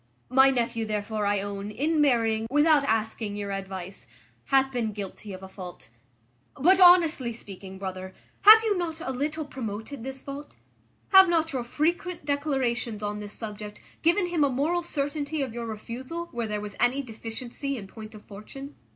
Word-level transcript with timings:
My 0.29 0.49
nephew, 0.49 0.87
therefore, 0.87 1.27
I 1.27 1.41
own, 1.41 1.69
in 1.69 2.01
marrying, 2.01 2.47
without 2.49 2.83
asking 2.85 3.35
your 3.35 3.51
advice, 3.51 4.07
hath 4.45 4.71
been 4.71 4.93
guilty 4.93 5.31
of 5.31 5.43
a 5.43 5.47
fault. 5.47 5.89
But, 6.55 6.79
honestly 6.79 7.31
speaking, 7.33 7.77
brother, 7.77 8.15
have 8.41 8.63
you 8.63 8.75
not 8.79 8.99
a 8.99 9.11
little 9.11 9.45
promoted 9.45 10.03
this 10.03 10.23
fault? 10.23 10.55
Have 11.09 11.29
not 11.29 11.53
your 11.53 11.63
frequent 11.63 12.25
declarations 12.25 13.03
on 13.03 13.19
this 13.19 13.33
subject 13.33 13.79
given 14.01 14.25
him 14.29 14.43
a 14.43 14.49
moral 14.49 14.81
certainty 14.81 15.43
of 15.43 15.53
your 15.53 15.67
refusal, 15.67 16.29
where 16.31 16.47
there 16.47 16.61
was 16.61 16.75
any 16.79 17.03
deficiency 17.03 17.77
in 17.77 17.85
point 17.85 18.15
of 18.15 18.23
fortune? 18.23 18.73